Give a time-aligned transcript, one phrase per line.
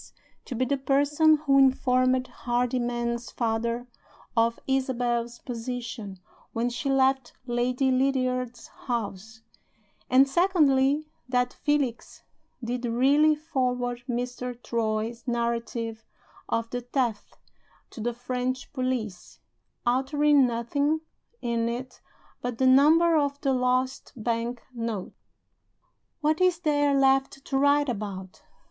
[0.45, 3.85] to be the person who informed Hardyman's father
[4.35, 6.17] of Isabel's position
[6.53, 9.43] when she left Lady Lydiard's house;
[10.09, 12.23] and (secondly) that Felix
[12.63, 14.59] did really forward Mr.
[14.63, 16.03] Troy's narrative
[16.49, 17.37] of the theft
[17.91, 19.39] to the French police,
[19.85, 21.01] altering nothing
[21.43, 22.01] in it
[22.41, 25.13] but the number of the lost bank note.
[26.21, 28.41] What is there left to write about?